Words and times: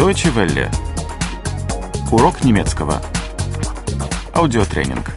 Deutsche 0.00 0.34
Welle. 0.34 0.70
Урок 2.10 2.42
немецкого. 2.42 3.02
Аудиотренинг. 4.32 5.12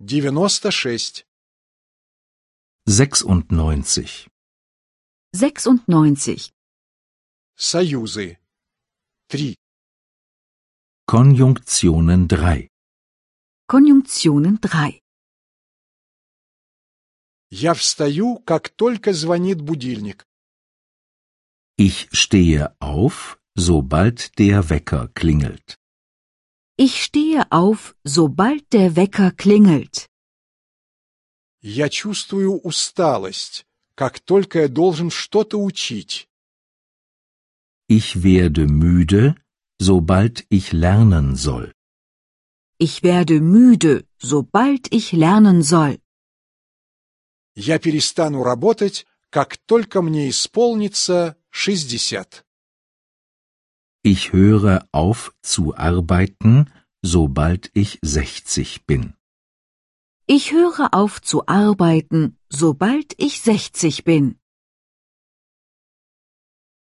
96. 0.00 1.24
96. 2.84 4.28
96. 5.32 6.52
Союзы. 7.54 8.38
3. 9.28 9.54
Konjunktionen 11.06 12.26
3. 12.26 12.68
Konjunktionen 13.68 14.58
3. 14.58 15.00
Я 17.52 17.74
встаю, 17.74 18.40
как 18.40 18.68
только 18.70 19.12
звонит 19.12 19.60
будильник. 19.60 20.26
Ich 21.77 22.07
stehe 22.11 22.75
auf, 22.79 23.39
sobald 23.55 24.37
der 24.39 24.69
Wecker 24.69 25.09
klingelt. 25.13 25.77
Ich 26.77 27.03
stehe 27.03 27.51
auf, 27.51 27.95
sobald 28.03 28.71
der 28.73 28.95
Wecker 28.95 29.31
klingelt. 29.31 30.09
Я 31.61 31.89
чувствую 31.89 32.59
усталость, 32.63 33.65
как 33.95 34.19
только 34.19 34.61
я 34.61 34.67
должен 34.67 35.09
что-то 35.09 35.57
учить. 35.59 36.27
Ich 37.89 38.21
werde 38.21 38.67
müde, 38.67 39.35
sobald 39.79 40.45
ich 40.49 40.73
lernen 40.73 41.35
soll. 41.35 41.73
Ich 42.79 43.01
werde 43.01 43.39
müde, 43.41 44.05
sobald 44.19 44.93
ich 44.93 45.13
lernen 45.13 45.61
soll. 45.63 45.99
Я 47.55 47.79
перестану 47.79 48.43
работать, 48.43 49.07
как 49.31 49.57
только 49.57 50.03
мне 50.03 50.29
исполнится 50.29 51.37
60. 51.51 52.43
Ich 54.03 54.31
höre 54.31 54.87
auf 54.91 55.33
zu 55.41 55.75
arbeiten, 55.75 56.69
sobald 57.01 57.71
ich 57.73 57.99
60 58.01 58.85
bin. 58.85 59.13
Ich 60.27 60.51
höre 60.51 60.93
auf 60.93 61.21
zu 61.21 61.47
arbeiten, 61.47 62.37
sobald 62.49 63.13
ich 63.17 63.41
60 63.41 64.03
bin. 64.03 64.39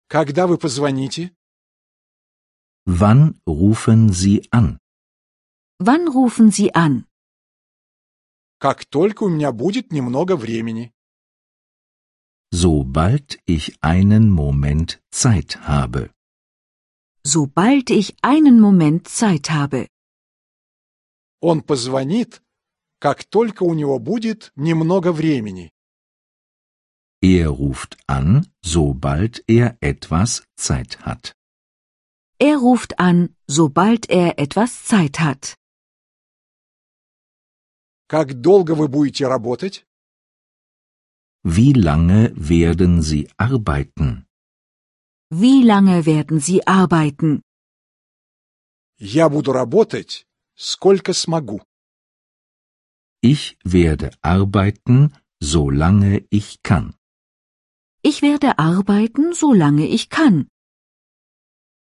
Когда 0.09 0.47
вы 0.47 0.59
позвоните? 0.59 1.33
Wann 2.87 3.41
rufen 3.47 4.13
Sie 4.13 4.51
an? 4.51 4.79
Wann 5.79 6.09
rufen 6.09 6.51
Sie 6.51 6.75
an? 6.75 7.05
Как 8.59 8.87
только 8.87 9.23
у 9.25 9.29
меня 9.29 9.53
будет 9.53 9.93
немного 9.93 10.37
времени. 10.37 10.93
Sobald 12.53 13.39
ich 13.47 13.77
einen 13.83 14.31
Moment 14.31 15.01
Zeit 15.11 15.61
habe. 15.69 16.11
Sobald 17.25 17.91
ich 17.91 18.17
einen 18.23 18.61
Moment 18.61 19.07
Zeit 19.09 19.51
habe. 19.51 19.89
Он 21.41 21.63
позвонит, 21.63 22.43
как 23.01 23.25
только 23.25 23.63
у 23.63 23.75
него 23.75 23.99
будет 23.99 24.53
немного 24.57 25.13
времени. 25.13 25.71
Er 27.21 27.49
ruft 27.49 27.97
an, 28.07 28.47
sobald 28.63 29.43
er 29.49 29.77
etwas 29.81 30.45
Zeit 30.57 31.01
hat. 31.05 31.35
Er 32.41 32.57
ruft 32.59 32.99
an, 33.01 33.35
sobald 33.49 34.09
er 34.09 34.39
etwas 34.39 34.85
Zeit 34.85 35.19
hat. 35.21 35.57
Как 38.09 38.41
долго 38.41 38.75
вы 38.75 38.89
будете 38.89 39.27
работать? 39.27 39.85
Wie 41.45 41.73
lange 41.73 42.33
werden 42.35 43.03
Sie 43.03 43.29
arbeiten? 43.37 44.27
Wie 45.31 45.63
lange 45.63 46.05
werden 46.07 46.41
Sie 46.41 46.67
arbeiten? 46.67 47.43
Я 48.99 49.29
буду 49.29 49.53
работать, 49.53 50.27
сколько 50.57 51.13
смогу. 51.15 51.63
Ich 53.23 53.57
werde 53.65 54.11
arbeiten, 54.23 55.13
solange 55.41 56.25
ich 56.31 56.63
kann. 56.63 56.95
Ich 58.03 58.23
werde 58.23 58.59
arbeiten, 58.59 59.33
solange 59.33 59.87
ich 59.87 60.09
kann. 60.09 60.49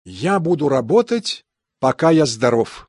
Я 0.05 0.39
буду 0.39 0.67
работать, 0.67 1.43
пока 1.79 2.11
я 2.11 2.25
здоров. 2.25 2.87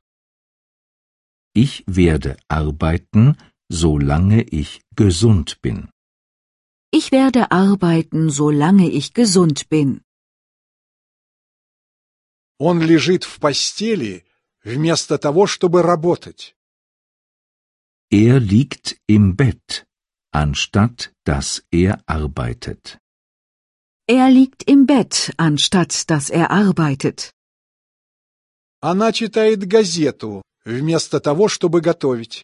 Ich 1.53 1.83
werde 1.87 2.37
arbeiten, 2.49 3.37
solange 3.69 4.41
ich 4.43 4.81
gesund 4.95 5.61
bin. 5.61 5.89
Ich 6.91 7.11
werde 7.11 7.51
arbeiten, 7.51 8.29
solange 8.29 8.89
ich 8.89 9.13
gesund 9.13 9.69
bin. 9.69 10.01
Он 12.57 12.81
лежит 12.81 13.23
в 13.25 13.39
постели, 13.39 14.23
вместо 14.63 15.17
того, 15.17 15.45
чтобы 15.47 15.81
работать. 15.81 16.55
Er 18.09 18.39
liegt 18.39 18.97
im 19.07 19.35
Bett, 19.35 19.85
anstatt 20.31 21.11
dass 21.25 21.63
er 21.71 22.01
arbeitet. 22.07 22.97
Er 24.07 24.29
liegt 24.29 24.63
im 24.63 24.85
Bett, 24.85 25.33
anstatt 25.37 26.09
dass 26.09 26.29
er 26.29 26.51
arbeitet. 26.51 27.31
Она 28.81 29.11
читает 29.11 29.67
газету, 29.67 30.43
вместо 30.63 31.19
того, 31.19 31.49
чтобы 31.49 31.81
готовить. 31.81 32.43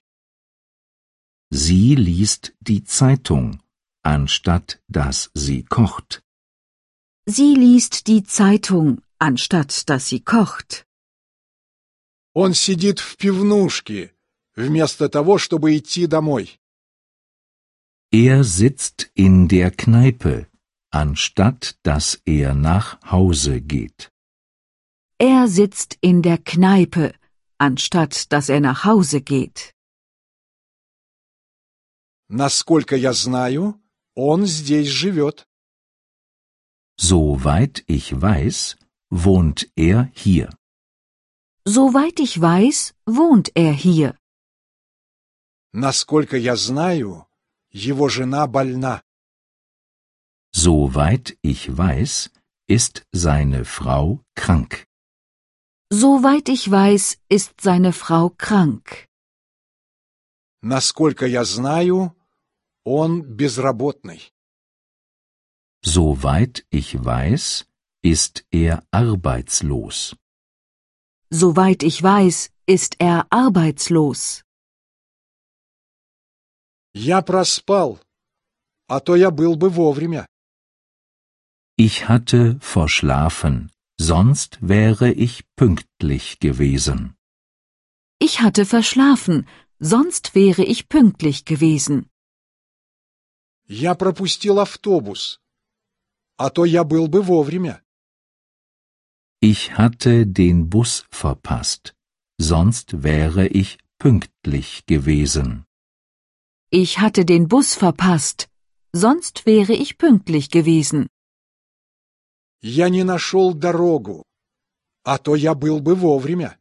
Sie 1.54 1.96
liest 1.96 2.54
die 2.60 2.84
Zeitung, 2.84 3.62
anstatt 4.06 4.82
dass 4.88 5.30
sie 5.34 5.64
kocht. 5.64 6.24
Sie 7.26 7.54
liest 7.56 8.08
die 8.08 8.24
Zeitung, 8.24 9.02
anstatt 9.20 9.90
dass 9.90 10.08
sie 10.08 10.22
kocht. 10.22 10.86
Он 12.34 12.54
сидит 12.54 13.00
в 13.00 13.18
пивнушке, 13.18 14.16
вместо 14.56 15.10
того, 15.10 15.38
чтобы 15.38 15.78
идти 15.78 16.08
домой. 16.08 16.58
Er 18.12 18.44
sitzt 18.44 19.10
in 19.16 19.48
der 19.48 19.72
Kneipe, 19.72 20.48
anstatt 20.92 21.78
dass 21.84 22.22
er 22.26 22.54
nach 22.54 23.00
Hause 23.10 23.62
geht. 23.62 24.12
Er 25.18 25.48
sitzt 25.48 25.98
in 26.02 26.22
der 26.22 26.38
Kneipe, 26.38 27.14
anstatt 27.58 28.32
dass 28.32 28.50
er 28.50 28.60
nach 28.60 28.84
Hause 28.86 29.22
geht. 29.22 29.74
Насколько 32.28 32.96
я 32.96 33.14
знаю, 33.14 33.82
он 34.16 34.46
здесь 34.46 34.88
живет. 34.88 35.48
Soweit 37.00 37.84
ich 37.88 38.14
weiß, 38.14 38.78
wohnt 39.10 39.70
er 39.76 40.12
hier. 40.14 40.50
Soweit 41.66 42.20
ich 42.20 42.40
weiß, 42.40 42.94
wohnt 43.06 43.52
er 43.56 43.74
hier. 43.74 44.18
Насколько 45.74 46.38
я 46.38 46.56
знаю, 46.56 47.28
его 47.72 48.10
жена 48.10 48.46
больна. 48.48 49.02
Soweit 50.54 51.38
ich 51.42 51.76
weiß, 51.76 52.30
ist 52.68 53.04
seine 53.12 53.64
Frau 53.66 54.20
krank. 54.36 54.86
Soweit 55.90 56.50
ich 56.50 56.70
weiß, 56.70 57.20
ist 57.30 57.62
seine 57.62 57.94
Frau 57.94 58.30
krank. 58.30 59.08
Насколько 60.62 61.26
я 61.26 61.44
знаю, 61.44 62.15
он 62.86 63.22
безработный. 63.24 64.34
Soweit 65.84 66.66
ich 66.70 67.04
weiß, 67.04 67.66
ist 68.04 68.46
er 68.52 68.84
arbeitslos. 68.92 70.16
Soweit 71.30 71.84
ich 71.84 72.02
weiß, 72.04 72.52
ist 72.66 72.96
er 73.00 73.26
arbeitslos. 73.30 74.44
Я 76.94 77.22
проспал, 77.22 78.00
а 78.88 79.00
то 79.00 79.16
я 79.16 79.32
был 79.32 79.56
бы 79.56 79.70
вовремя. 79.70 80.26
Ich 81.78 82.08
hatte 82.10 82.60
verschlafen, 82.60 83.72
sonst 83.98 84.60
wäre 84.62 85.12
ich 85.12 85.46
pünktlich 85.56 86.40
gewesen. 86.40 87.16
Ich 88.20 88.42
hatte 88.42 88.66
verschlafen, 88.66 89.48
sonst 89.80 90.36
wäre 90.36 90.64
ich 90.64 90.90
pünktlich 90.90 91.46
gewesen. 91.46 92.08
Я 93.68 93.96
пропустил 93.96 94.60
автобус, 94.60 95.40
а 96.38 96.50
то 96.50 96.66
я 96.66 96.84
был 96.84 97.08
бы 97.08 97.22
вовремя. 97.22 97.82
Ich 99.42 99.72
hatte 99.78 100.26
den 100.26 100.70
Bus 100.70 101.06
verpasst, 101.10 101.96
sonst 102.38 103.04
wäre 103.04 103.48
ich 103.48 103.80
pünktlich 103.98 104.86
gewesen. 104.86 105.66
Ich 106.70 107.00
hatte 107.00 107.26
den 107.26 107.48
Bus 107.48 107.76
verpasst, 107.76 108.50
sonst 108.94 109.46
wäre 109.46 109.74
ich 109.74 109.98
pünktlich 109.98 110.50
gewesen. 110.50 111.08
Я 112.62 112.90
не 112.90 113.04
нашел 113.04 113.54
дорогу, 113.54 114.24
а 115.04 115.18
то 115.18 115.36
я 115.36 115.56
был 115.56 115.80
бы 115.80 115.96
вовремя. 115.96 116.58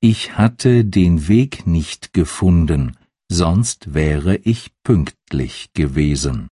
Ich 0.00 0.36
hatte 0.36 0.84
den 0.84 1.26
Weg 1.28 1.66
nicht 1.66 2.12
gefunden, 2.12 2.96
sonst 3.30 3.94
wäre 3.94 4.36
ich 4.36 4.70
pünktlich 4.82 5.70
gewesen. 5.74 6.48